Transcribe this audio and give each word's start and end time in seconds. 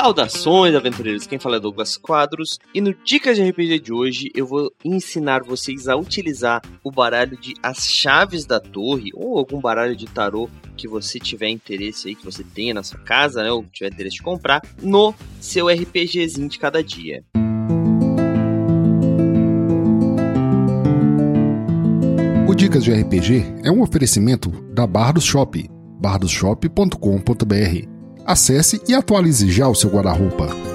Saudações, 0.00 0.76
aventureiros! 0.76 1.26
Quem 1.26 1.40
fala 1.40 1.56
é 1.56 1.60
Douglas 1.60 1.96
Quadros 1.96 2.60
e 2.72 2.80
no 2.80 2.94
Dicas 2.94 3.36
de 3.36 3.42
RPG 3.42 3.80
de 3.80 3.92
hoje 3.92 4.30
eu 4.32 4.46
vou 4.46 4.72
ensinar 4.84 5.42
vocês 5.42 5.88
a 5.88 5.96
utilizar 5.96 6.62
o 6.84 6.90
baralho 6.92 7.36
de 7.36 7.52
As 7.60 7.90
Chaves 7.90 8.46
da 8.46 8.60
Torre 8.60 9.10
ou 9.12 9.36
algum 9.36 9.60
baralho 9.60 9.96
de 9.96 10.06
tarô 10.06 10.48
que 10.76 10.86
você 10.86 11.18
tiver 11.18 11.48
interesse 11.48 12.06
aí, 12.06 12.14
que 12.14 12.24
você 12.24 12.44
tenha 12.44 12.72
na 12.72 12.84
sua 12.84 13.00
casa, 13.00 13.42
né, 13.42 13.50
ou 13.50 13.64
tiver 13.72 13.92
interesse 13.92 14.18
de 14.18 14.22
comprar, 14.22 14.62
no 14.80 15.12
seu 15.40 15.66
RPGzinho 15.66 16.48
de 16.48 16.60
cada 16.60 16.80
dia. 16.80 17.24
O 22.48 22.54
Dicas 22.54 22.84
de 22.84 22.92
RPG 22.92 23.42
é 23.64 23.70
um 23.72 23.82
oferecimento 23.82 24.48
da 24.72 24.86
Bardos 24.86 25.24
Shop, 25.24 25.68
bardosshop.com.br 26.00 27.97
Acesse 28.28 28.82
e 28.86 28.92
atualize 28.92 29.50
já 29.50 29.66
o 29.66 29.74
seu 29.74 29.88
guarda-roupa. 29.88 30.67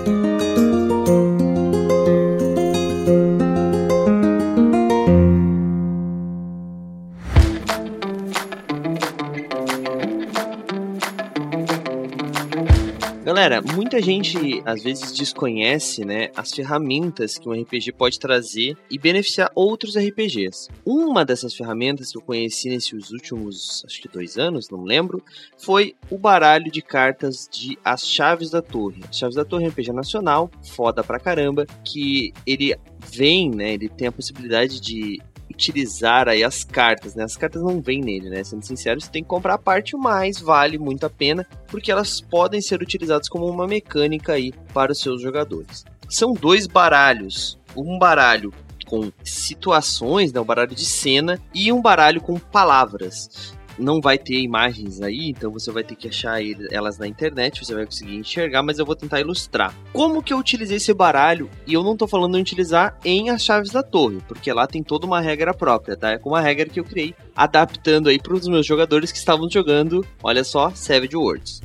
Galera, 13.23 13.61
muita 13.61 14.01
gente 14.01 14.61
às 14.65 14.83
vezes 14.83 15.13
desconhece, 15.13 16.03
né, 16.03 16.29
as 16.35 16.51
ferramentas 16.51 17.37
que 17.37 17.47
um 17.47 17.53
RPG 17.53 17.93
pode 17.93 18.19
trazer 18.19 18.77
e 18.91 18.99
beneficiar 18.99 19.49
outros 19.55 19.95
RPGs. 19.95 20.67
Uma 20.85 21.23
dessas 21.23 21.55
ferramentas 21.55 22.11
que 22.11 22.17
eu 22.17 22.21
conheci 22.21 22.67
nesses 22.67 23.11
últimos, 23.11 23.81
acho 23.87 24.01
que 24.01 24.09
dois 24.09 24.37
anos, 24.37 24.69
não 24.69 24.83
lembro, 24.83 25.23
foi 25.57 25.95
o 26.09 26.17
baralho 26.17 26.69
de 26.69 26.81
cartas 26.81 27.47
de 27.49 27.79
As 27.81 28.05
Chaves 28.05 28.49
da 28.49 28.61
Torre. 28.61 29.01
As 29.09 29.17
Chaves 29.17 29.37
da 29.37 29.45
Torre 29.45 29.63
é 29.63 29.67
um 29.67 29.71
RPG 29.71 29.93
nacional, 29.93 30.51
foda 30.61 31.01
pra 31.01 31.17
caramba, 31.17 31.65
que 31.85 32.33
ele 32.45 32.75
vem, 33.09 33.49
né, 33.49 33.73
ele 33.73 33.87
tem 33.87 34.09
a 34.09 34.11
possibilidade 34.11 34.81
de 34.81 35.21
utilizar 35.53 36.27
aí 36.27 36.43
as 36.43 36.63
cartas, 36.63 37.15
né? 37.15 37.23
As 37.23 37.37
cartas 37.37 37.61
não 37.61 37.81
vêm 37.81 38.01
nele, 38.01 38.29
né? 38.29 38.43
Sendo 38.43 38.65
sincero, 38.65 38.99
você 38.99 39.09
tem 39.09 39.23
que 39.23 39.29
comprar 39.29 39.53
a 39.55 39.57
parte, 39.57 39.95
mas 39.95 40.39
vale 40.39 40.77
muito 40.77 41.05
a 41.05 41.09
pena, 41.09 41.47
porque 41.67 41.91
elas 41.91 42.19
podem 42.19 42.61
ser 42.61 42.81
utilizadas 42.81 43.29
como 43.29 43.47
uma 43.47 43.67
mecânica 43.67 44.33
aí 44.33 44.51
para 44.73 44.91
os 44.91 44.99
seus 44.99 45.21
jogadores. 45.21 45.85
São 46.09 46.33
dois 46.33 46.67
baralhos. 46.67 47.59
Um 47.75 47.97
baralho 47.97 48.53
com 48.85 49.11
situações, 49.23 50.31
né, 50.31 50.39
um 50.39 50.45
baralho 50.45 50.75
de 50.75 50.85
cena, 50.85 51.41
e 51.53 51.71
um 51.71 51.81
baralho 51.81 52.21
com 52.21 52.37
palavras 52.37 53.53
não 53.77 54.01
vai 54.01 54.17
ter 54.17 54.39
imagens 54.39 55.01
aí, 55.01 55.29
então 55.29 55.51
você 55.51 55.71
vai 55.71 55.83
ter 55.83 55.95
que 55.95 56.07
achar 56.07 56.39
elas 56.71 56.97
na 56.97 57.07
internet, 57.07 57.63
você 57.63 57.73
vai 57.73 57.85
conseguir 57.85 58.15
enxergar, 58.15 58.63
mas 58.63 58.79
eu 58.79 58.85
vou 58.85 58.95
tentar 58.95 59.19
ilustrar. 59.19 59.73
Como 59.91 60.21
que 60.21 60.33
eu 60.33 60.37
utilizei 60.37 60.77
esse 60.77 60.93
baralho? 60.93 61.49
E 61.65 61.73
eu 61.73 61.83
não 61.83 61.97
tô 61.97 62.07
falando 62.07 62.37
em 62.37 62.41
utilizar 62.41 62.97
em 63.03 63.29
as 63.29 63.43
chaves 63.43 63.71
da 63.71 63.83
torre, 63.83 64.19
porque 64.27 64.51
lá 64.51 64.67
tem 64.67 64.83
toda 64.83 65.05
uma 65.05 65.21
regra 65.21 65.53
própria, 65.53 65.95
tá? 65.95 66.11
É 66.11 66.17
com 66.17 66.29
uma 66.29 66.41
regra 66.41 66.69
que 66.69 66.79
eu 66.79 66.83
criei, 66.83 67.13
adaptando 67.35 68.09
aí 68.09 68.19
para 68.19 68.33
os 68.33 68.47
meus 68.47 68.65
jogadores 68.65 69.11
que 69.11 69.17
estavam 69.17 69.49
jogando, 69.49 70.05
olha 70.21 70.43
só, 70.43 70.71
Savage 70.71 71.15
Worlds. 71.15 71.61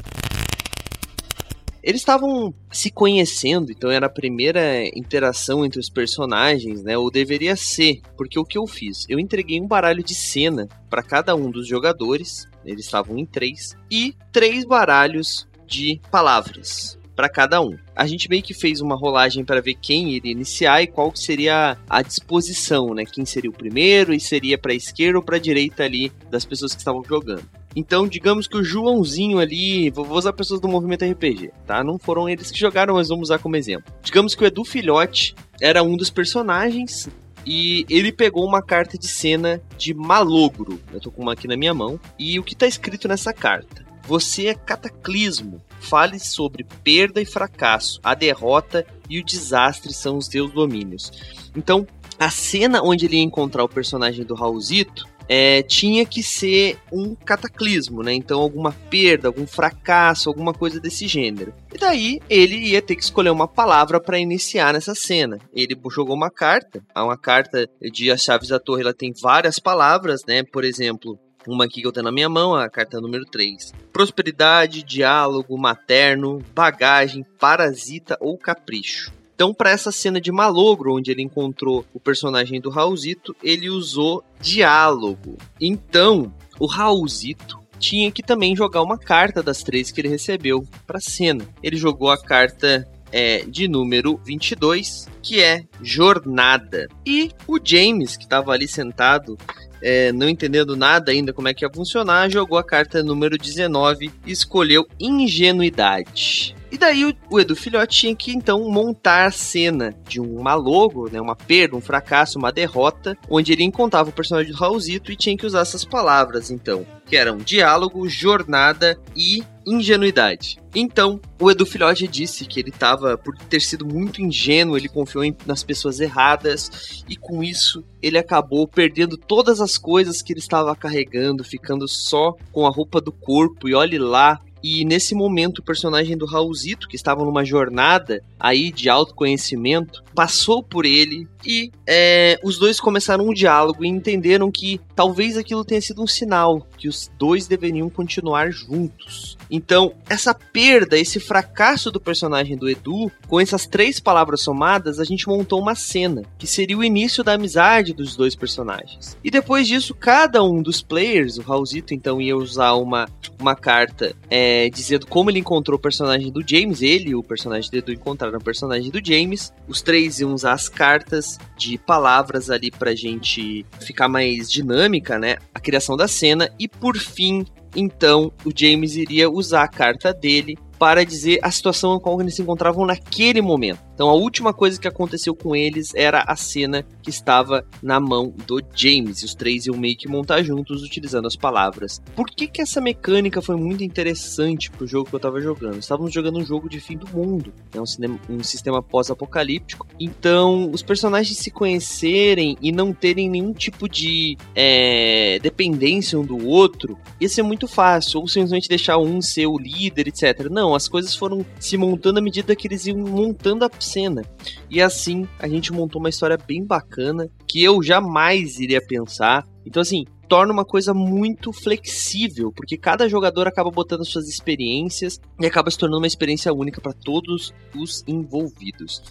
Eles 1.88 2.02
estavam 2.02 2.52
se 2.70 2.90
conhecendo, 2.90 3.72
então 3.72 3.90
era 3.90 4.04
a 4.04 4.10
primeira 4.10 4.86
interação 4.94 5.64
entre 5.64 5.80
os 5.80 5.88
personagens, 5.88 6.82
né? 6.82 6.98
Ou 6.98 7.10
deveria 7.10 7.56
ser, 7.56 8.02
porque 8.14 8.38
o 8.38 8.44
que 8.44 8.58
eu 8.58 8.66
fiz? 8.66 9.06
Eu 9.08 9.18
entreguei 9.18 9.58
um 9.58 9.66
baralho 9.66 10.04
de 10.04 10.14
cena 10.14 10.68
para 10.90 11.02
cada 11.02 11.34
um 11.34 11.50
dos 11.50 11.66
jogadores, 11.66 12.46
eles 12.62 12.84
estavam 12.84 13.16
em 13.16 13.24
três, 13.24 13.74
e 13.90 14.14
três 14.30 14.66
baralhos 14.66 15.48
de 15.66 15.98
palavras 16.10 16.98
para 17.16 17.30
cada 17.30 17.58
um. 17.62 17.74
A 17.96 18.06
gente 18.06 18.28
meio 18.28 18.42
que 18.42 18.52
fez 18.52 18.82
uma 18.82 18.94
rolagem 18.94 19.42
para 19.42 19.62
ver 19.62 19.74
quem 19.80 20.10
iria 20.10 20.30
iniciar 20.30 20.82
e 20.82 20.86
qual 20.88 21.16
seria 21.16 21.78
a 21.88 22.02
disposição, 22.02 22.92
né? 22.92 23.06
Quem 23.06 23.24
seria 23.24 23.48
o 23.48 23.54
primeiro 23.54 24.12
e 24.12 24.20
seria 24.20 24.58
para 24.58 24.74
esquerda 24.74 25.18
ou 25.18 25.24
para 25.24 25.38
direita 25.38 25.84
ali 25.84 26.12
das 26.30 26.44
pessoas 26.44 26.74
que 26.74 26.80
estavam 26.80 27.02
jogando. 27.02 27.48
Então, 27.78 28.08
digamos 28.08 28.48
que 28.48 28.56
o 28.56 28.64
Joãozinho 28.64 29.38
ali, 29.38 29.88
vou 29.90 30.10
usar 30.10 30.32
pessoas 30.32 30.60
do 30.60 30.66
movimento 30.66 31.04
RPG, 31.04 31.52
tá? 31.64 31.84
Não 31.84 31.96
foram 31.96 32.28
eles 32.28 32.50
que 32.50 32.58
jogaram, 32.58 32.94
mas 32.94 33.08
vamos 33.08 33.28
usar 33.28 33.38
como 33.38 33.54
exemplo. 33.54 33.94
Digamos 34.02 34.34
que 34.34 34.42
o 34.42 34.46
Edu 34.48 34.64
Filhote 34.64 35.32
era 35.60 35.80
um 35.80 35.96
dos 35.96 36.10
personagens 36.10 37.08
e 37.46 37.86
ele 37.88 38.10
pegou 38.10 38.44
uma 38.44 38.60
carta 38.60 38.98
de 38.98 39.06
cena 39.06 39.62
de 39.76 39.94
malogro. 39.94 40.80
Eu 40.92 40.98
tô 40.98 41.12
com 41.12 41.22
uma 41.22 41.34
aqui 41.34 41.46
na 41.46 41.56
minha 41.56 41.72
mão. 41.72 42.00
E 42.18 42.36
o 42.36 42.42
que 42.42 42.56
tá 42.56 42.66
escrito 42.66 43.06
nessa 43.06 43.32
carta? 43.32 43.86
Você 44.08 44.48
é 44.48 44.54
cataclismo. 44.54 45.62
Fale 45.78 46.18
sobre 46.18 46.66
perda 46.82 47.22
e 47.22 47.24
fracasso. 47.24 48.00
A 48.02 48.12
derrota 48.12 48.84
e 49.08 49.20
o 49.20 49.24
desastre 49.24 49.92
são 49.92 50.16
os 50.16 50.26
teus 50.26 50.52
domínios. 50.52 51.12
Então, 51.54 51.86
a 52.18 52.28
cena 52.28 52.82
onde 52.82 53.06
ele 53.06 53.18
ia 53.18 53.22
encontrar 53.22 53.62
o 53.62 53.68
personagem 53.68 54.24
do 54.24 54.34
Raulzito 54.34 55.06
é, 55.28 55.62
tinha 55.62 56.06
que 56.06 56.22
ser 56.22 56.78
um 56.90 57.14
cataclismo, 57.14 58.02
né? 58.02 58.14
Então, 58.14 58.40
alguma 58.40 58.72
perda, 58.72 59.28
algum 59.28 59.46
fracasso, 59.46 60.28
alguma 60.28 60.54
coisa 60.54 60.80
desse 60.80 61.06
gênero. 61.06 61.52
E 61.72 61.78
daí 61.78 62.20
ele 62.28 62.56
ia 62.56 62.80
ter 62.80 62.96
que 62.96 63.02
escolher 63.02 63.30
uma 63.30 63.46
palavra 63.46 64.00
para 64.00 64.18
iniciar 64.18 64.72
nessa 64.72 64.94
cena. 64.94 65.38
Ele 65.52 65.78
jogou 65.90 66.16
uma 66.16 66.30
carta, 66.30 66.82
uma 66.96 67.18
carta 67.18 67.68
de 67.92 68.10
As 68.10 68.22
Chaves 68.22 68.48
da 68.48 68.58
Torre, 68.58 68.82
ela 68.82 68.94
tem 68.94 69.12
várias 69.20 69.58
palavras, 69.58 70.24
né? 70.26 70.42
Por 70.42 70.64
exemplo, 70.64 71.18
uma 71.46 71.64
aqui 71.64 71.80
que 71.80 71.86
eu 71.86 71.92
tenho 71.92 72.04
na 72.04 72.12
minha 72.12 72.28
mão, 72.28 72.54
a 72.54 72.68
carta 72.68 73.00
número 73.00 73.24
3. 73.24 73.72
Prosperidade, 73.92 74.82
diálogo, 74.82 75.56
materno, 75.56 76.42
bagagem, 76.54 77.24
parasita 77.38 78.16
ou 78.20 78.36
capricho. 78.38 79.12
Então, 79.38 79.54
para 79.54 79.70
essa 79.70 79.92
cena 79.92 80.20
de 80.20 80.32
malogro, 80.32 80.96
onde 80.96 81.12
ele 81.12 81.22
encontrou 81.22 81.84
o 81.94 82.00
personagem 82.00 82.60
do 82.60 82.70
Raulzito, 82.70 83.36
ele 83.40 83.70
usou 83.70 84.24
diálogo. 84.40 85.38
Então, 85.60 86.34
o 86.58 86.66
Raulzito 86.66 87.56
tinha 87.78 88.10
que 88.10 88.20
também 88.20 88.56
jogar 88.56 88.82
uma 88.82 88.98
carta 88.98 89.40
das 89.40 89.62
três 89.62 89.92
que 89.92 90.00
ele 90.00 90.08
recebeu 90.08 90.66
para 90.84 90.98
cena. 90.98 91.46
Ele 91.62 91.76
jogou 91.76 92.10
a 92.10 92.20
carta 92.20 92.84
é, 93.12 93.44
de 93.44 93.68
número 93.68 94.20
22, 94.24 95.06
que 95.22 95.40
é 95.40 95.62
Jornada. 95.80 96.88
E 97.06 97.30
o 97.46 97.60
James, 97.62 98.16
que 98.16 98.24
estava 98.24 98.50
ali 98.50 98.66
sentado, 98.66 99.38
é, 99.80 100.10
não 100.10 100.28
entendendo 100.28 100.76
nada 100.76 101.12
ainda 101.12 101.32
como 101.32 101.46
é 101.46 101.54
que 101.54 101.64
ia 101.64 101.70
funcionar, 101.72 102.28
jogou 102.28 102.58
a 102.58 102.64
carta 102.64 103.04
número 103.04 103.38
19 103.38 104.10
e 104.26 104.32
escolheu 104.32 104.84
Ingenuidade. 104.98 106.57
E 106.70 106.76
daí 106.76 107.04
o, 107.30 107.40
Edu 107.40 107.56
Filhote 107.56 107.98
tinha 107.98 108.14
que 108.14 108.32
então 108.32 108.70
montar 108.70 109.26
a 109.26 109.30
cena 109.30 109.94
de 110.06 110.20
um 110.20 110.42
malogo, 110.42 111.10
né, 111.10 111.20
uma 111.20 111.34
perda, 111.34 111.76
um 111.76 111.80
fracasso, 111.80 112.38
uma 112.38 112.52
derrota, 112.52 113.16
onde 113.28 113.52
ele 113.52 113.64
encontrava 113.64 114.10
o 114.10 114.12
personagem 114.12 114.52
do 114.52 114.58
Raulzito 114.58 115.10
e 115.10 115.16
tinha 115.16 115.36
que 115.36 115.46
usar 115.46 115.60
essas 115.60 115.84
palavras, 115.84 116.50
então, 116.50 116.86
que 117.06 117.16
eram 117.16 117.38
diálogo, 117.38 118.08
jornada 118.08 119.00
e 119.16 119.42
ingenuidade. 119.66 120.58
Então, 120.74 121.20
o 121.40 121.50
Edu 121.50 121.66
Filhote 121.66 122.06
disse 122.06 122.44
que 122.44 122.60
ele 122.60 122.70
estava, 122.70 123.16
por 123.16 123.36
ter 123.36 123.60
sido 123.60 123.86
muito 123.86 124.22
ingênuo, 124.22 124.76
ele 124.76 124.88
confiou 124.88 125.24
em, 125.24 125.34
nas 125.46 125.62
pessoas 125.62 126.00
erradas 126.00 127.02
e 127.08 127.16
com 127.16 127.42
isso 127.42 127.84
ele 128.00 128.18
acabou 128.18 128.66
perdendo 128.66 129.16
todas 129.16 129.60
as 129.60 129.76
coisas 129.76 130.22
que 130.22 130.32
ele 130.32 130.40
estava 130.40 130.74
carregando, 130.76 131.42
ficando 131.42 131.88
só 131.88 132.34
com 132.52 132.66
a 132.66 132.70
roupa 132.70 133.00
do 133.00 133.12
corpo. 133.12 133.68
E 133.68 133.74
olhe 133.74 133.98
lá, 133.98 134.40
e 134.62 134.84
nesse 134.84 135.14
momento, 135.14 135.58
o 135.58 135.62
personagem 135.62 136.16
do 136.16 136.26
Raulzito, 136.26 136.88
que 136.88 136.96
estava 136.96 137.24
numa 137.24 137.44
jornada 137.44 138.22
aí 138.38 138.70
de 138.70 138.88
autoconhecimento, 138.88 140.02
passou 140.14 140.62
por 140.62 140.84
ele 140.84 141.28
e 141.44 141.70
é, 141.86 142.38
os 142.42 142.58
dois 142.58 142.80
começaram 142.80 143.26
um 143.26 143.32
diálogo 143.32 143.84
e 143.84 143.88
entenderam 143.88 144.50
que 144.50 144.80
talvez 144.94 145.36
aquilo 145.36 145.64
tenha 145.64 145.80
sido 145.80 146.02
um 146.02 146.06
sinal 146.06 146.66
que 146.76 146.88
os 146.88 147.10
dois 147.18 147.46
deveriam 147.46 147.88
continuar 147.88 148.50
juntos. 148.50 149.36
Então, 149.50 149.94
essa 150.08 150.34
perda, 150.34 150.98
esse 150.98 151.18
fracasso 151.20 151.90
do 151.90 152.00
personagem 152.00 152.56
do 152.56 152.68
Edu, 152.68 153.10
com 153.26 153.40
essas 153.40 153.66
três 153.66 153.98
palavras 153.98 154.42
somadas, 154.42 154.98
a 154.98 155.04
gente 155.04 155.26
montou 155.26 155.60
uma 155.60 155.74
cena 155.74 156.22
que 156.36 156.46
seria 156.46 156.76
o 156.76 156.84
início 156.84 157.24
da 157.24 157.32
amizade 157.32 157.94
dos 157.94 158.16
dois 158.16 158.34
personagens. 158.34 159.16
E 159.24 159.30
depois 159.30 159.66
disso, 159.66 159.94
cada 159.94 160.42
um 160.42 160.60
dos 160.60 160.82
players, 160.82 161.38
o 161.38 161.42
Raulzito 161.42 161.94
então 161.94 162.20
ia 162.20 162.36
usar 162.36 162.74
uma, 162.74 163.08
uma 163.40 163.54
carta 163.54 164.14
é, 164.30 164.47
dizendo 164.70 165.06
como 165.06 165.30
ele 165.30 165.38
encontrou 165.38 165.78
o 165.78 165.80
personagem 165.80 166.30
do 166.30 166.46
James, 166.46 166.82
ele 166.82 167.10
e 167.10 167.14
o 167.14 167.22
personagem 167.22 167.70
do 167.70 167.76
Edu 167.76 167.92
encontraram 167.92 168.38
o 168.38 168.44
personagem 168.44 168.90
do 168.90 169.04
James. 169.04 169.52
Os 169.66 169.82
três 169.82 170.20
iam 170.20 170.32
usar 170.32 170.52
as 170.52 170.68
cartas 170.68 171.38
de 171.56 171.78
palavras 171.78 172.50
ali 172.50 172.70
pra 172.70 172.94
gente 172.94 173.64
ficar 173.80 174.08
mais 174.08 174.50
dinâmica, 174.50 175.18
né? 175.18 175.36
A 175.54 175.60
criação 175.60 175.96
da 175.96 176.08
cena. 176.08 176.50
E 176.58 176.68
por 176.68 176.96
fim, 176.96 177.44
então, 177.74 178.32
o 178.44 178.50
James 178.54 178.96
iria 178.96 179.30
usar 179.30 179.62
a 179.62 179.68
carta 179.68 180.12
dele 180.12 180.56
para 180.78 181.04
dizer 181.04 181.40
a 181.42 181.50
situação 181.50 181.96
em 181.96 182.00
qual 182.00 182.20
eles 182.20 182.36
se 182.36 182.42
encontravam 182.42 182.86
naquele 182.86 183.40
momento. 183.40 183.87
Então 183.98 184.08
a 184.08 184.14
última 184.14 184.54
coisa 184.54 184.78
que 184.78 184.86
aconteceu 184.86 185.34
com 185.34 185.56
eles 185.56 185.92
era 185.92 186.20
a 186.20 186.36
cena 186.36 186.86
que 187.02 187.10
estava 187.10 187.66
na 187.82 187.98
mão 187.98 188.32
do 188.46 188.62
James. 188.72 189.22
E 189.22 189.24
os 189.24 189.34
três 189.34 189.66
iam 189.66 189.76
meio 189.76 189.96
que 189.96 190.06
montar 190.06 190.40
juntos 190.44 190.84
utilizando 190.84 191.26
as 191.26 191.34
palavras. 191.34 192.00
Por 192.14 192.26
que, 192.30 192.46
que 192.46 192.62
essa 192.62 192.80
mecânica 192.80 193.42
foi 193.42 193.56
muito 193.56 193.82
interessante 193.82 194.70
pro 194.70 194.86
jogo 194.86 195.10
que 195.10 195.16
eu 195.16 195.18
tava 195.18 195.40
jogando? 195.40 195.80
Estávamos 195.80 196.12
jogando 196.12 196.38
um 196.38 196.46
jogo 196.46 196.68
de 196.68 196.78
fim 196.78 196.96
do 196.96 197.08
mundo, 197.08 197.52
é 197.74 197.80
um, 197.80 197.86
cinema, 197.86 198.20
um 198.30 198.40
sistema 198.40 198.80
pós-apocalíptico. 198.80 199.84
Então, 199.98 200.70
os 200.70 200.80
personagens 200.80 201.36
se 201.36 201.50
conhecerem 201.50 202.56
e 202.62 202.70
não 202.70 202.92
terem 202.92 203.28
nenhum 203.28 203.52
tipo 203.52 203.88
de 203.88 204.36
é, 204.54 205.40
dependência 205.42 206.16
um 206.16 206.24
do 206.24 206.46
outro, 206.46 206.96
ia 207.20 207.28
ser 207.28 207.42
muito 207.42 207.66
fácil. 207.66 208.20
Ou 208.20 208.28
simplesmente 208.28 208.68
deixar 208.68 208.96
um 208.98 209.20
ser 209.20 209.46
o 209.46 209.58
líder, 209.58 210.06
etc. 210.06 210.48
Não, 210.48 210.72
as 210.72 210.86
coisas 210.86 211.16
foram 211.16 211.44
se 211.58 211.76
montando 211.76 212.20
à 212.20 212.22
medida 212.22 212.54
que 212.54 212.68
eles 212.68 212.86
iam 212.86 212.96
montando 212.96 213.64
a 213.64 213.70
cena. 213.88 214.22
E 214.70 214.80
assim 214.80 215.26
a 215.38 215.48
gente 215.48 215.72
montou 215.72 216.00
uma 216.00 216.08
história 216.08 216.36
bem 216.36 216.64
bacana 216.64 217.28
que 217.46 217.62
eu 217.62 217.82
jamais 217.82 218.58
iria 218.58 218.80
pensar. 218.80 219.46
Então, 219.64 219.82
assim, 219.82 220.04
torna 220.28 220.52
uma 220.52 220.64
coisa 220.64 220.92
muito 220.92 221.52
flexível, 221.52 222.52
porque 222.52 222.76
cada 222.76 223.08
jogador 223.08 223.48
acaba 223.48 223.70
botando 223.70 224.04
suas 224.04 224.28
experiências 224.28 225.18
e 225.40 225.46
acaba 225.46 225.70
se 225.70 225.78
tornando 225.78 226.02
uma 226.02 226.06
experiência 226.06 226.52
única 226.52 226.80
para 226.80 226.92
todos 226.92 227.52
os 227.74 228.04
envolvidos. 228.06 229.02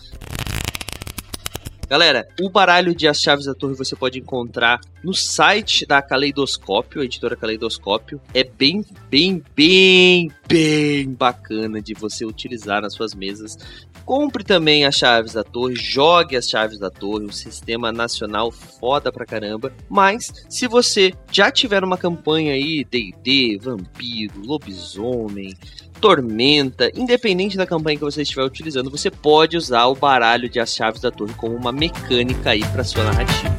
Galera, 1.89 2.27
o 2.41 2.49
baralho 2.49 2.93
de 2.93 3.07
As 3.07 3.21
Chaves 3.21 3.45
da 3.45 3.53
Torre 3.53 3.73
você 3.73 3.95
pode 3.95 4.19
encontrar 4.19 4.81
no 5.01 5.13
site 5.13 5.85
da 5.85 6.01
Caleidoscópio, 6.01 7.01
a 7.01 7.05
editora 7.05 7.33
Caleidoscópio. 7.33 8.19
É 8.33 8.43
bem, 8.43 8.83
bem, 9.09 9.41
bem, 9.55 10.29
bem 10.49 11.13
bacana 11.13 11.81
de 11.81 11.93
você 11.93 12.25
utilizar 12.25 12.81
nas 12.81 12.93
suas 12.93 13.15
mesas. 13.15 13.57
Compre 14.07 14.41
também 14.41 14.85
as 14.85 14.95
chaves 14.95 15.33
da 15.33 15.43
torre, 15.43 15.75
jogue 15.75 16.37
as 16.37 16.49
chaves 16.49 16.79
da 16.79 16.89
torre, 16.89 17.25
um 17.25 17.31
sistema 17.31 17.91
nacional 17.91 18.49
foda 18.49 19.11
pra 19.11 19.25
caramba. 19.25 19.73
Mas, 19.89 20.31
se 20.47 20.65
você 20.65 21.13
já 21.29 21.51
tiver 21.51 21.83
uma 21.83 21.97
campanha 21.97 22.53
aí, 22.53 22.85
DD, 22.85 23.59
vampiro, 23.61 24.33
lobisomem, 24.45 25.53
Tormenta, 25.99 26.89
independente 26.95 27.57
da 27.57 27.65
campanha 27.65 27.97
que 27.97 28.03
você 28.03 28.21
estiver 28.21 28.45
utilizando, 28.45 28.89
você 28.89 29.11
pode 29.11 29.57
usar 29.57 29.87
o 29.87 29.95
baralho 29.95 30.47
de 30.47 30.57
As 30.57 30.73
Chaves 30.73 31.01
da 31.01 31.11
Torre 31.11 31.33
como 31.33 31.53
uma 31.57 31.73
mecânica 31.73 32.51
aí 32.51 32.63
para 32.67 32.85
sua 32.85 33.03
narrativa. 33.03 33.57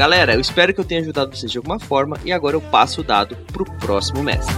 Galera, 0.00 0.32
eu 0.32 0.40
espero 0.40 0.72
que 0.72 0.80
eu 0.80 0.84
tenha 0.86 1.02
ajudado 1.02 1.36
vocês 1.36 1.52
de 1.52 1.58
alguma 1.58 1.78
forma 1.78 2.16
e 2.24 2.32
agora 2.32 2.56
eu 2.56 2.60
passo 2.62 3.02
o 3.02 3.04
dado 3.04 3.36
pro 3.52 3.66
próximo 3.66 4.22
mestre. 4.22 4.54